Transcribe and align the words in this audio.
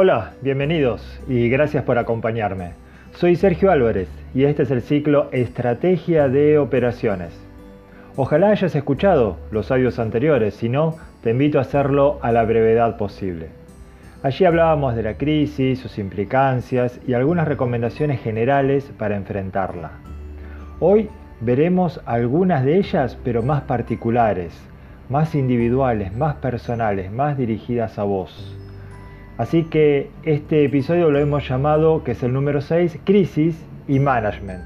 Hola, 0.00 0.34
bienvenidos 0.42 1.02
y 1.26 1.48
gracias 1.48 1.82
por 1.82 1.98
acompañarme. 1.98 2.70
Soy 3.14 3.34
Sergio 3.34 3.72
Álvarez 3.72 4.06
y 4.32 4.44
este 4.44 4.62
es 4.62 4.70
el 4.70 4.80
ciclo 4.80 5.28
Estrategia 5.32 6.28
de 6.28 6.56
Operaciones. 6.56 7.32
Ojalá 8.14 8.50
hayas 8.50 8.76
escuchado 8.76 9.38
los 9.50 9.72
audios 9.72 9.98
anteriores, 9.98 10.54
si 10.54 10.68
no, 10.68 10.94
te 11.20 11.30
invito 11.30 11.58
a 11.58 11.62
hacerlo 11.62 12.20
a 12.22 12.30
la 12.30 12.44
brevedad 12.44 12.96
posible. 12.96 13.48
Allí 14.22 14.44
hablábamos 14.44 14.94
de 14.94 15.02
la 15.02 15.14
crisis, 15.14 15.80
sus 15.80 15.98
implicancias 15.98 17.00
y 17.04 17.14
algunas 17.14 17.48
recomendaciones 17.48 18.20
generales 18.20 18.88
para 18.98 19.16
enfrentarla. 19.16 19.90
Hoy 20.78 21.08
veremos 21.40 22.00
algunas 22.06 22.64
de 22.64 22.78
ellas, 22.78 23.18
pero 23.24 23.42
más 23.42 23.62
particulares, 23.62 24.56
más 25.08 25.34
individuales, 25.34 26.16
más 26.16 26.36
personales, 26.36 27.10
más 27.10 27.36
dirigidas 27.36 27.98
a 27.98 28.04
vos. 28.04 28.57
Así 29.38 29.62
que 29.62 30.10
este 30.24 30.64
episodio 30.64 31.12
lo 31.12 31.20
hemos 31.20 31.48
llamado, 31.48 32.02
que 32.02 32.10
es 32.10 32.24
el 32.24 32.32
número 32.32 32.60
6, 32.60 32.98
Crisis 33.04 33.64
y 33.86 34.00
Management, 34.00 34.64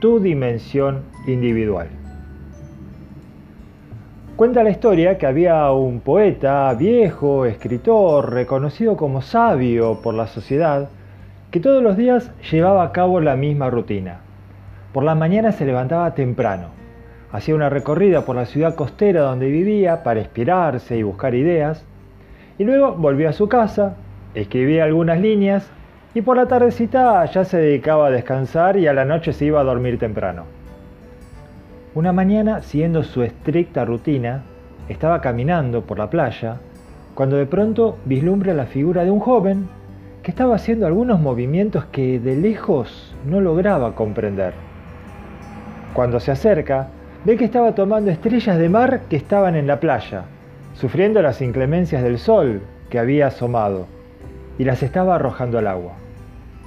tu 0.00 0.18
dimensión 0.18 1.04
individual. 1.28 1.86
Cuenta 4.34 4.64
la 4.64 4.70
historia 4.70 5.18
que 5.18 5.26
había 5.26 5.70
un 5.70 6.00
poeta 6.00 6.74
viejo, 6.74 7.46
escritor, 7.46 8.32
reconocido 8.32 8.96
como 8.96 9.22
sabio 9.22 10.00
por 10.02 10.14
la 10.14 10.26
sociedad, 10.26 10.88
que 11.52 11.60
todos 11.60 11.80
los 11.80 11.96
días 11.96 12.32
llevaba 12.50 12.82
a 12.82 12.90
cabo 12.90 13.20
la 13.20 13.36
misma 13.36 13.70
rutina. 13.70 14.18
Por 14.92 15.04
la 15.04 15.14
mañana 15.14 15.52
se 15.52 15.64
levantaba 15.64 16.14
temprano, 16.14 16.70
hacía 17.30 17.54
una 17.54 17.70
recorrida 17.70 18.22
por 18.22 18.34
la 18.34 18.46
ciudad 18.46 18.74
costera 18.74 19.20
donde 19.20 19.48
vivía 19.48 20.02
para 20.02 20.18
inspirarse 20.18 20.98
y 20.98 21.04
buscar 21.04 21.36
ideas, 21.36 21.84
y 22.58 22.64
luego 22.64 22.96
volvía 22.96 23.28
a 23.28 23.32
su 23.32 23.48
casa, 23.48 23.94
escribía 24.40 24.84
algunas 24.84 25.20
líneas 25.20 25.70
y 26.14 26.22
por 26.22 26.36
la 26.36 26.46
tardecita 26.46 27.24
ya 27.26 27.44
se 27.44 27.58
dedicaba 27.58 28.06
a 28.06 28.10
descansar 28.10 28.76
y 28.76 28.86
a 28.86 28.92
la 28.92 29.04
noche 29.04 29.32
se 29.32 29.44
iba 29.44 29.60
a 29.60 29.64
dormir 29.64 29.98
temprano. 29.98 30.44
Una 31.94 32.12
mañana, 32.12 32.62
siguiendo 32.62 33.02
su 33.02 33.22
estricta 33.22 33.84
rutina, 33.84 34.42
estaba 34.88 35.20
caminando 35.20 35.82
por 35.82 35.98
la 35.98 36.10
playa 36.10 36.58
cuando 37.14 37.36
de 37.36 37.46
pronto 37.46 37.98
vislumbra 38.04 38.54
la 38.54 38.66
figura 38.66 39.04
de 39.04 39.10
un 39.10 39.20
joven 39.20 39.68
que 40.22 40.30
estaba 40.30 40.54
haciendo 40.54 40.86
algunos 40.86 41.20
movimientos 41.20 41.84
que 41.86 42.20
de 42.20 42.36
lejos 42.36 43.14
no 43.26 43.40
lograba 43.40 43.94
comprender. 43.94 44.52
Cuando 45.94 46.20
se 46.20 46.30
acerca, 46.30 46.88
ve 47.24 47.36
que 47.36 47.44
estaba 47.44 47.74
tomando 47.74 48.10
estrellas 48.10 48.58
de 48.58 48.68
mar 48.68 49.00
que 49.10 49.16
estaban 49.16 49.56
en 49.56 49.66
la 49.66 49.80
playa, 49.80 50.24
sufriendo 50.74 51.20
las 51.22 51.42
inclemencias 51.42 52.02
del 52.02 52.18
sol 52.18 52.62
que 52.88 52.98
había 52.98 53.26
asomado, 53.26 53.86
y 54.58 54.64
las 54.64 54.82
estaba 54.82 55.14
arrojando 55.14 55.58
al 55.58 55.68
agua, 55.68 55.94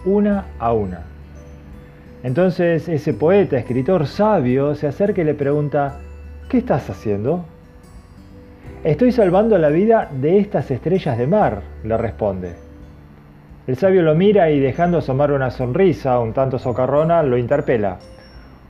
una 0.06 0.45
a 0.58 0.73
una. 0.73 1.02
Entonces 2.23 2.88
ese 2.88 3.14
poeta, 3.14 3.58
escritor 3.58 4.08
sabio, 4.08 4.75
se 4.75 4.88
acerca 4.88 5.22
y 5.22 5.25
le 5.25 5.33
pregunta, 5.33 6.00
¿qué 6.50 6.59
estás 6.59 6.89
haciendo? 6.89 7.45
Estoy 8.83 9.11
salvando 9.11 9.58
la 9.58 9.70
vida 9.70 10.09
de 10.11 10.39
estas 10.39 10.72
estrellas 10.72 11.17
de 11.17 11.28
mar, 11.28 11.61
le 11.83 11.98
responde. 11.98 12.53
El 13.67 13.75
sabio 13.75 14.02
lo 14.02 14.16
mira 14.16 14.50
y 14.50 14.59
dejando 14.59 15.00
asomar 15.00 15.31
una 15.31 15.52
sonrisa 15.52 16.20
un 16.20 16.33
tanto 16.33 16.58
socarrona, 16.58 17.22
lo 17.22 17.38
interpela. 17.38 18.00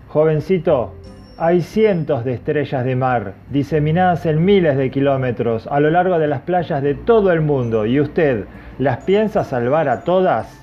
Jovencito, 0.09 0.93
hay 1.37 1.61
cientos 1.61 2.25
de 2.25 2.33
estrellas 2.33 2.83
de 2.83 2.95
mar, 2.95 3.33
diseminadas 3.49 4.25
en 4.25 4.43
miles 4.43 4.77
de 4.77 4.91
kilómetros 4.91 5.65
a 5.67 5.79
lo 5.79 5.89
largo 5.89 6.19
de 6.19 6.27
las 6.27 6.41
playas 6.41 6.83
de 6.83 6.93
todo 6.93 7.31
el 7.31 7.41
mundo, 7.41 7.85
y 7.85 7.99
usted, 7.99 8.45
¿las 8.81 9.03
piensa 9.03 9.43
salvar 9.43 9.87
a 9.89 10.03
todas? 10.03 10.59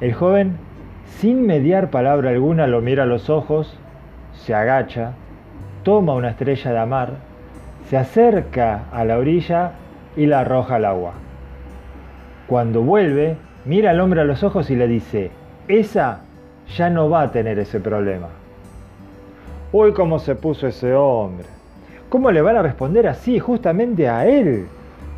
El 0.00 0.14
joven 0.14 0.56
sin 1.18 1.44
mediar 1.44 1.90
palabra 1.90 2.30
alguna 2.30 2.68
lo 2.68 2.80
mira 2.80 3.02
a 3.02 3.06
los 3.06 3.28
ojos, 3.28 3.76
se 4.34 4.54
agacha, 4.54 5.14
toma 5.82 6.14
una 6.14 6.30
estrella 6.30 6.72
de 6.72 6.86
mar, 6.86 7.14
se 7.88 7.96
acerca 7.96 8.84
a 8.92 9.04
la 9.04 9.18
orilla 9.18 9.72
y 10.16 10.26
la 10.26 10.40
arroja 10.40 10.76
al 10.76 10.84
agua. 10.84 11.14
Cuando 12.46 12.82
vuelve, 12.82 13.36
mira 13.64 13.90
al 13.90 13.98
hombre 13.98 14.20
a 14.20 14.24
los 14.24 14.44
ojos 14.44 14.70
y 14.70 14.76
le 14.76 14.86
dice, 14.86 15.32
esa 15.66 16.20
ya 16.76 16.88
no 16.88 17.10
va 17.10 17.22
a 17.22 17.32
tener 17.32 17.58
ese 17.58 17.80
problema. 17.80 18.28
Uy, 19.72 19.92
cómo 19.92 20.20
se 20.20 20.36
puso 20.36 20.68
ese 20.68 20.94
hombre. 20.94 21.46
¿Cómo 22.10 22.30
le 22.30 22.42
van 22.42 22.58
a 22.58 22.62
responder 22.62 23.08
así 23.08 23.40
justamente 23.40 24.08
a 24.08 24.24
él? 24.24 24.68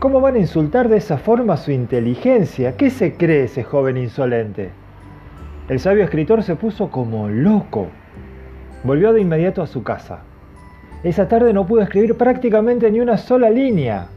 ¿Cómo 0.02 0.20
van 0.20 0.34
a 0.34 0.40
insultar 0.40 0.88
de 0.88 0.96
esa 0.96 1.16
forma 1.16 1.56
su 1.56 1.70
inteligencia? 1.70 2.76
¿Qué 2.76 2.90
se 2.90 3.16
cree 3.16 3.44
ese 3.44 3.62
joven 3.62 3.96
insolente? 3.96 4.72
El 5.68 5.78
sabio 5.78 6.02
escritor 6.02 6.42
se 6.42 6.56
puso 6.56 6.90
como 6.90 7.28
loco. 7.28 7.86
Volvió 8.82 9.12
de 9.12 9.20
inmediato 9.20 9.62
a 9.62 9.68
su 9.68 9.84
casa. 9.84 10.22
Esa 11.04 11.28
tarde 11.28 11.52
no 11.52 11.68
pudo 11.68 11.82
escribir 11.82 12.16
prácticamente 12.16 12.90
ni 12.90 12.98
una 12.98 13.16
sola 13.16 13.48
línea. 13.48 14.08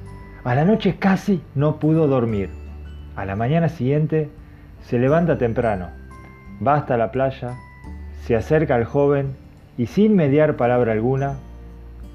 A 0.44 0.56
la 0.56 0.66
noche 0.66 0.96
casi 0.98 1.44
no 1.54 1.76
pudo 1.76 2.08
dormir. 2.08 2.50
A 3.16 3.24
la 3.26 3.36
mañana 3.36 3.70
siguiente 3.70 4.32
se 4.82 4.98
levanta 4.98 5.38
temprano, 5.38 5.90
va 6.66 6.78
hasta 6.78 6.98
la 6.98 7.12
playa, 7.12 7.58
se 8.24 8.36
acerca 8.36 8.74
al 8.74 8.86
joven 8.86 9.36
y 9.78 9.86
sin 9.86 10.16
mediar 10.16 10.58
palabra 10.58 10.94
alguna, 10.94 11.36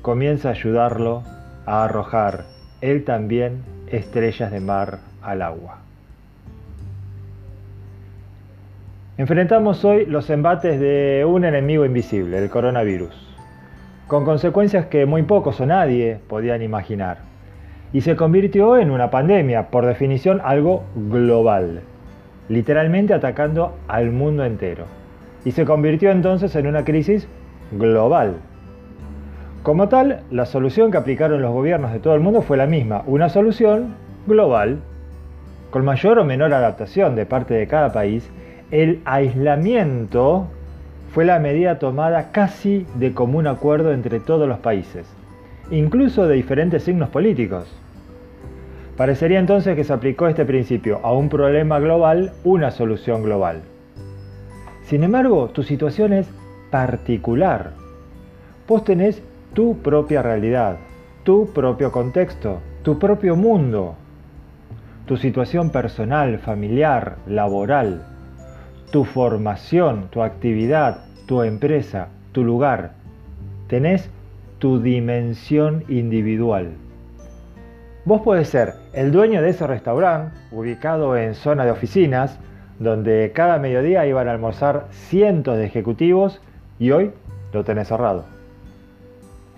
comienza 0.03 0.49
a 0.49 0.53
ayudarlo 0.55 1.23
a 1.67 1.85
arrojar 1.85 2.60
él 2.81 3.05
también 3.05 3.63
estrellas 3.89 4.51
de 4.51 4.61
mar 4.61 4.99
al 5.23 5.43
agua. 5.43 5.79
Enfrentamos 9.19 9.85
hoy 9.85 10.07
los 10.07 10.31
embates 10.31 10.81
de 10.81 11.27
un 11.29 11.45
enemigo 11.45 11.85
invisible, 11.85 12.39
el 12.39 12.49
coronavirus, 12.49 13.15
con 14.07 14.25
consecuencias 14.25 14.87
que 14.87 15.05
muy 15.05 15.25
pocos 15.25 15.61
o 15.61 15.67
nadie 15.67 16.19
podían 16.27 16.63
imaginar. 16.63 17.19
Y 17.93 18.01
se 18.01 18.17
convirtió 18.17 18.79
en 18.79 18.91
una 18.91 19.11
pandemia, 19.11 19.69
por 19.69 19.85
definición 19.85 20.41
algo 20.43 20.85
global, 20.95 21.83
literalmente 22.49 23.13
atacando 23.13 23.77
al 23.89 24.11
mundo 24.11 24.45
entero. 24.45 24.87
Y 25.45 25.51
se 25.51 25.67
convirtió 25.67 26.11
entonces 26.11 26.55
en 26.57 26.67
una 26.67 26.85
crisis 26.85 27.29
global. 27.73 28.37
Como 29.63 29.91
tal, 29.91 30.23
la 30.31 30.47
solución 30.47 30.91
que 30.91 30.97
aplicaron 30.97 31.43
los 31.43 31.53
gobiernos 31.53 31.93
de 31.93 31.99
todo 31.99 32.15
el 32.15 32.21
mundo 32.21 32.41
fue 32.41 32.57
la 32.57 32.67
misma, 32.67 33.03
una 33.07 33.29
solución 33.29 33.95
global. 34.27 34.79
Con 35.71 35.85
mayor 35.85 36.19
o 36.19 36.25
menor 36.25 36.55
adaptación 36.55 37.15
de 37.15 37.27
parte 37.27 37.53
de 37.53 37.67
cada 37.67 37.93
país, 37.93 38.31
el 38.71 39.03
aislamiento 39.05 40.47
fue 41.13 41.27
la 41.27 41.39
medida 41.41 41.79
tomada 41.79 42.33
casi 42.33 42.87
de 42.95 43.13
común 43.13 43.47
acuerdo 43.47 43.93
entre 43.93 44.19
todos 44.19 44.49
los 44.49 44.61
países, 44.61 45.07
incluso 45.71 46.27
de 46.27 46.37
diferentes 46.37 46.85
signos 46.85 47.11
políticos. 47.11 47.71
Parecería 48.97 49.41
entonces 49.41 49.77
que 49.77 49.85
se 49.85 49.93
aplicó 49.93 50.27
este 50.27 50.47
principio 50.47 51.01
a 51.03 51.13
un 51.13 51.29
problema 51.29 51.79
global, 51.81 52.33
una 52.45 52.71
solución 52.71 53.23
global. 53.23 53.61
Sin 54.85 55.05
embargo, 55.05 55.49
tu 55.49 55.63
situación 55.63 56.15
es 56.15 56.27
particular. 56.71 57.73
Vos 58.67 58.85
tenés 58.85 59.23
tu 59.55 59.79
propia 59.79 60.23
realidad, 60.23 60.77
tu 61.25 61.53
propio 61.53 61.91
contexto, 61.91 62.61
tu 62.83 62.99
propio 62.99 63.37
mundo, 63.37 63.97
tu 65.07 65.17
situación 65.17 65.71
personal, 65.71 66.39
familiar, 66.39 67.17
laboral, 67.27 68.07
tu 68.93 69.05
formación, 69.05 70.09
tu 70.11 70.23
actividad, 70.23 71.05
tu 71.27 71.43
empresa, 71.43 72.09
tu 72.33 72.45
lugar. 72.45 72.93
Tenés 73.69 74.11
tu 74.59 74.81
dimensión 74.81 75.85
individual. 75.89 76.73
Vos 78.05 78.23
podés 78.23 78.49
ser 78.49 78.75
el 78.93 79.13
dueño 79.13 79.43
de 79.43 79.51
ese 79.51 79.67
restaurante 79.67 80.37
ubicado 80.53 81.17
en 81.17 81.35
zona 81.35 81.65
de 81.65 81.71
oficinas, 81.71 82.39
donde 82.79 83.33
cada 83.35 83.59
mediodía 83.59 84.07
iban 84.07 84.29
a 84.29 84.33
almorzar 84.33 84.87
cientos 84.91 85.57
de 85.59 85.67
ejecutivos 85.67 86.41
y 86.79 86.93
hoy 86.93 87.13
lo 87.53 87.63
tenés 87.65 87.89
cerrado. 87.89 88.40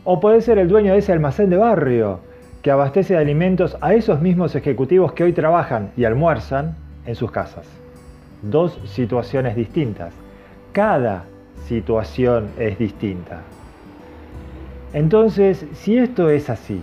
O 0.05 0.21
podés 0.21 0.45
ser 0.45 0.59
el 0.59 0.69
dueño 0.69 0.93
de 0.93 0.99
ese 0.99 1.13
almacén 1.13 1.51
de 1.51 1.57
barrio 1.57 2.21
que 2.63 2.71
abastece 2.71 3.15
de 3.15 3.21
alimentos 3.21 3.77
a 3.81 3.95
esos 3.95 4.21
mismos 4.21 4.55
ejecutivos 4.55 5.13
que 5.13 5.25
hoy 5.25 5.33
trabajan 5.33 5.91
y 5.97 6.05
almuerzan 6.05 6.77
en 7.07 7.15
sus 7.15 7.31
casas 7.31 7.83
dos 8.43 8.79
situaciones 8.85 9.57
distintas. 9.57 10.13
Cada 10.73 11.25
situación 11.67 12.51
es 12.59 12.79
distinta. 12.79 13.41
Entonces, 14.93 15.65
si 15.73 15.97
esto 15.97 16.29
es 16.29 16.51
así, 16.51 16.83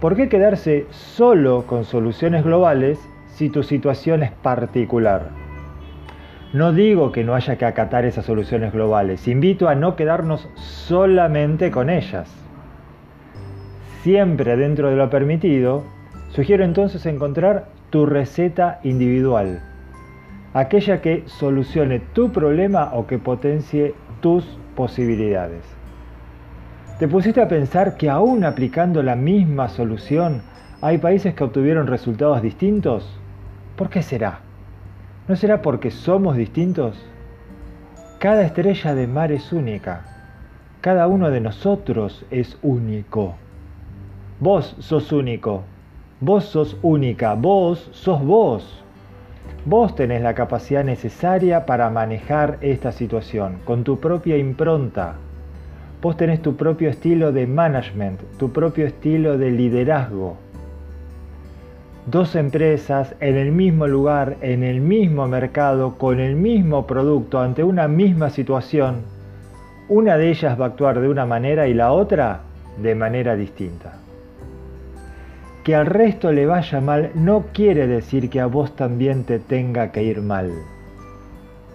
¿por 0.00 0.16
qué 0.16 0.28
quedarse 0.28 0.86
solo 0.90 1.66
con 1.66 1.84
soluciones 1.84 2.44
globales 2.44 2.98
si 3.34 3.50
tu 3.50 3.62
situación 3.62 4.22
es 4.22 4.32
particular? 4.32 5.28
No 6.52 6.72
digo 6.72 7.12
que 7.12 7.22
no 7.22 7.36
haya 7.36 7.56
que 7.56 7.64
acatar 7.64 8.04
esas 8.04 8.24
soluciones 8.24 8.72
globales, 8.72 9.28
invito 9.28 9.68
a 9.68 9.76
no 9.76 9.94
quedarnos 9.94 10.48
solamente 10.56 11.70
con 11.70 11.88
ellas. 11.88 12.28
Siempre 14.02 14.56
dentro 14.56 14.90
de 14.90 14.96
lo 14.96 15.08
permitido, 15.10 15.84
sugiero 16.30 16.64
entonces 16.64 17.06
encontrar 17.06 17.66
tu 17.90 18.04
receta 18.04 18.80
individual, 18.82 19.62
aquella 20.52 21.00
que 21.00 21.22
solucione 21.26 22.00
tu 22.00 22.32
problema 22.32 22.90
o 22.94 23.06
que 23.06 23.18
potencie 23.18 23.94
tus 24.20 24.44
posibilidades. 24.74 25.62
¿Te 26.98 27.06
pusiste 27.06 27.40
a 27.40 27.48
pensar 27.48 27.96
que 27.96 28.10
aún 28.10 28.42
aplicando 28.42 29.04
la 29.04 29.14
misma 29.14 29.68
solución 29.68 30.42
hay 30.82 30.98
países 30.98 31.32
que 31.34 31.44
obtuvieron 31.44 31.86
resultados 31.86 32.42
distintos? 32.42 33.20
¿Por 33.76 33.88
qué 33.88 34.02
será? 34.02 34.49
¿No 35.30 35.36
será 35.36 35.62
porque 35.62 35.92
somos 35.92 36.36
distintos? 36.36 37.00
Cada 38.18 38.42
estrella 38.42 38.96
de 38.96 39.06
mar 39.06 39.30
es 39.30 39.52
única. 39.52 40.02
Cada 40.80 41.06
uno 41.06 41.30
de 41.30 41.40
nosotros 41.40 42.24
es 42.32 42.58
único. 42.62 43.36
Vos 44.40 44.74
sos 44.80 45.12
único. 45.12 45.62
Vos 46.18 46.46
sos 46.46 46.76
única. 46.82 47.34
Vos 47.34 47.90
sos 47.92 48.20
vos. 48.24 48.82
Vos 49.64 49.94
tenés 49.94 50.20
la 50.20 50.34
capacidad 50.34 50.82
necesaria 50.82 51.64
para 51.64 51.90
manejar 51.90 52.58
esta 52.60 52.90
situación 52.90 53.60
con 53.64 53.84
tu 53.84 54.00
propia 54.00 54.36
impronta. 54.36 55.14
Vos 56.02 56.16
tenés 56.16 56.42
tu 56.42 56.56
propio 56.56 56.90
estilo 56.90 57.30
de 57.30 57.46
management, 57.46 58.20
tu 58.36 58.50
propio 58.50 58.84
estilo 58.84 59.38
de 59.38 59.52
liderazgo 59.52 60.49
dos 62.10 62.34
empresas 62.34 63.14
en 63.20 63.36
el 63.36 63.52
mismo 63.52 63.86
lugar, 63.86 64.36
en 64.40 64.64
el 64.64 64.80
mismo 64.80 65.28
mercado, 65.28 65.96
con 65.96 66.18
el 66.18 66.34
mismo 66.34 66.86
producto, 66.86 67.38
ante 67.38 67.62
una 67.62 67.86
misma 67.86 68.30
situación, 68.30 69.02
una 69.88 70.16
de 70.16 70.30
ellas 70.30 70.60
va 70.60 70.64
a 70.64 70.68
actuar 70.68 71.00
de 71.00 71.08
una 71.08 71.24
manera 71.24 71.68
y 71.68 71.74
la 71.74 71.92
otra 71.92 72.40
de 72.82 72.94
manera 72.94 73.36
distinta. 73.36 73.94
Que 75.62 75.76
al 75.76 75.86
resto 75.86 76.32
le 76.32 76.46
vaya 76.46 76.80
mal 76.80 77.10
no 77.14 77.44
quiere 77.52 77.86
decir 77.86 78.28
que 78.28 78.40
a 78.40 78.46
vos 78.46 78.74
también 78.74 79.24
te 79.24 79.38
tenga 79.38 79.92
que 79.92 80.02
ir 80.02 80.20
mal. 80.20 80.50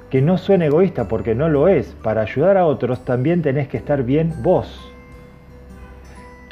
Que 0.10 0.22
no 0.22 0.38
suene 0.38 0.66
egoísta 0.66 1.08
porque 1.08 1.36
no 1.36 1.50
lo 1.50 1.68
es. 1.68 1.96
Para 2.04 2.22
ayudar 2.22 2.58
a 2.58 2.66
otros 2.66 3.06
también 3.06 3.42
tenés 3.42 3.68
que 3.68 3.78
estar 3.78 4.04
bien 4.04 4.34
vos. 4.42 4.95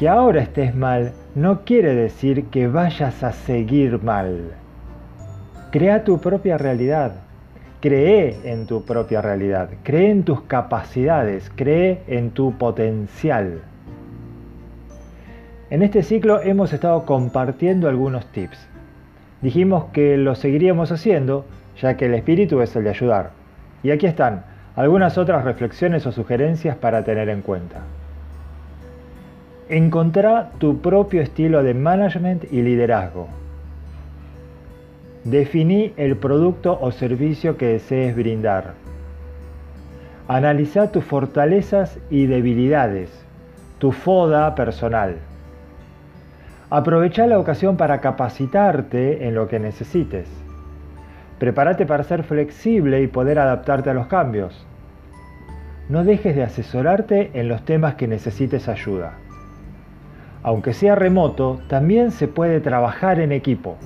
Que 0.03 0.09
ahora 0.09 0.41
estés 0.41 0.75
mal 0.75 1.13
no 1.33 1.63
quiere 1.63 1.95
decir 1.95 2.47
que 2.47 2.67
vayas 2.67 3.23
a 3.23 3.31
seguir 3.31 4.03
mal. 4.03 4.51
Crea 5.71 6.03
tu 6.03 6.19
propia 6.19 6.57
realidad. 6.57 7.21
Cree 7.79 8.35
en 8.43 8.65
tu 8.67 8.83
propia 8.83 9.21
realidad. 9.21 9.69
Cree 9.83 10.11
en 10.11 10.23
tus 10.23 10.41
capacidades. 10.41 11.49
Cree 11.55 12.01
en 12.07 12.31
tu 12.31 12.57
potencial. 12.57 13.61
En 15.69 15.81
este 15.83 16.03
ciclo 16.03 16.41
hemos 16.41 16.73
estado 16.73 17.05
compartiendo 17.05 17.87
algunos 17.87 18.25
tips. 18.33 18.67
Dijimos 19.41 19.85
que 19.93 20.17
lo 20.17 20.35
seguiríamos 20.35 20.91
haciendo, 20.91 21.45
ya 21.81 21.95
que 21.95 22.07
el 22.07 22.15
espíritu 22.15 22.59
es 22.59 22.75
el 22.75 22.83
de 22.83 22.89
ayudar. 22.89 23.31
Y 23.83 23.91
aquí 23.91 24.05
están 24.05 24.43
algunas 24.75 25.17
otras 25.17 25.45
reflexiones 25.45 26.05
o 26.05 26.11
sugerencias 26.11 26.75
para 26.75 27.05
tener 27.05 27.29
en 27.29 27.41
cuenta. 27.41 27.83
Encontrá 29.73 30.51
tu 30.59 30.81
propio 30.81 31.23
estilo 31.23 31.63
de 31.63 31.73
management 31.73 32.43
y 32.53 32.61
liderazgo. 32.61 33.27
Definí 35.23 35.93
el 35.97 36.15
producto 36.15 36.77
o 36.79 36.91
servicio 36.91 37.57
que 37.57 37.65
desees 37.65 38.15
brindar. 38.15 38.75
Analiza 40.27 40.91
tus 40.91 41.03
fortalezas 41.03 41.97
y 42.11 42.27
debilidades, 42.27 43.09
tu 43.79 43.91
foda 43.91 44.53
personal. 44.53 45.15
Aprovecha 46.69 47.25
la 47.25 47.39
ocasión 47.39 47.75
para 47.75 47.99
capacitarte 47.99 49.27
en 49.27 49.33
lo 49.33 49.47
que 49.47 49.57
necesites. 49.57 50.27
Prepárate 51.39 51.87
para 51.87 52.03
ser 52.03 52.21
flexible 52.21 53.01
y 53.01 53.07
poder 53.07 53.39
adaptarte 53.39 53.89
a 53.89 53.95
los 53.95 54.05
cambios. 54.05 54.67
No 55.89 56.03
dejes 56.03 56.35
de 56.35 56.43
asesorarte 56.43 57.31
en 57.33 57.47
los 57.47 57.65
temas 57.65 57.95
que 57.95 58.07
necesites 58.07 58.69
ayuda 58.69 59.17
aunque 60.43 60.73
sea 60.73 60.95
remoto, 60.95 61.61
también 61.67 62.11
se 62.11 62.27
puede 62.27 62.59
trabajar 62.59 63.19
en 63.19 63.31
equipo. 63.31 63.77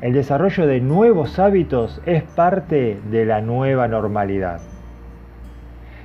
El 0.00 0.14
desarrollo 0.14 0.66
de 0.66 0.80
nuevos 0.80 1.38
hábitos 1.38 2.00
es 2.06 2.22
parte 2.22 2.98
de 3.10 3.26
la 3.26 3.40
nueva 3.42 3.88
normalidad. 3.88 4.60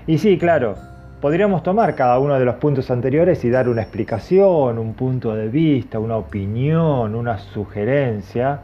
Y 0.07 0.17
sí, 0.17 0.37
claro, 0.37 0.75
podríamos 1.21 1.63
tomar 1.63 1.95
cada 1.95 2.19
uno 2.19 2.37
de 2.37 2.45
los 2.45 2.55
puntos 2.55 2.91
anteriores 2.91 3.45
y 3.45 3.49
dar 3.49 3.69
una 3.69 3.83
explicación, 3.83 4.77
un 4.79 4.93
punto 4.95 5.33
de 5.35 5.49
vista, 5.49 5.99
una 5.99 6.17
opinión, 6.17 7.15
una 7.15 7.37
sugerencia. 7.37 8.61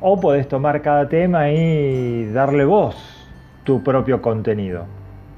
O 0.00 0.18
podés 0.18 0.48
tomar 0.48 0.82
cada 0.82 1.08
tema 1.08 1.50
y 1.50 2.24
darle 2.32 2.64
voz, 2.64 2.96
tu 3.62 3.84
propio 3.84 4.20
contenido, 4.20 4.86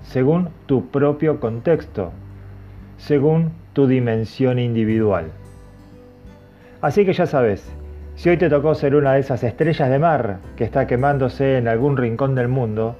según 0.03 0.49
tu 0.65 0.87
propio 0.87 1.39
contexto, 1.39 2.13
según 2.97 3.53
tu 3.73 3.87
dimensión 3.87 4.59
individual. 4.59 5.27
Así 6.81 7.05
que 7.05 7.13
ya 7.13 7.27
sabes, 7.27 7.73
si 8.17 8.31
hoy 8.31 8.37
te 8.37 8.49
tocó 8.49 8.75
ser 8.75 8.95
una 8.95 9.15
de 9.15 9.21
esas 9.21 9.43
estrellas 9.43 9.91
de 9.91 9.99
mar 9.99 10.39
que 10.57 10.65
está 10.65 10.87
quemándose 10.87 11.59
en 11.59 11.67
algún 11.67 11.97
rincón 11.97 12.35
del 12.35 12.49
mundo, 12.49 12.97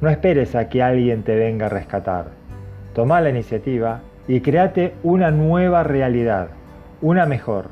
no 0.00 0.10
esperes 0.10 0.54
a 0.54 0.68
que 0.68 0.82
alguien 0.82 1.22
te 1.22 1.36
venga 1.36 1.66
a 1.66 1.70
rescatar. 1.70 2.26
Toma 2.94 3.20
la 3.20 3.30
iniciativa 3.30 4.00
y 4.26 4.40
créate 4.40 4.94
una 5.02 5.30
nueva 5.30 5.84
realidad, 5.84 6.48
una 7.00 7.26
mejor, 7.26 7.66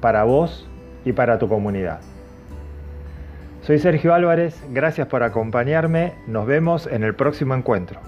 para 0.00 0.24
vos 0.24 0.68
y 1.04 1.12
para 1.12 1.38
tu 1.38 1.48
comunidad. 1.48 2.00
Soy 3.62 3.78
Sergio 3.78 4.12
Álvarez, 4.12 4.62
gracias 4.72 5.06
por 5.06 5.22
acompañarme, 5.22 6.12
nos 6.26 6.46
vemos 6.46 6.86
en 6.86 7.04
el 7.04 7.14
próximo 7.14 7.54
encuentro. 7.54 8.00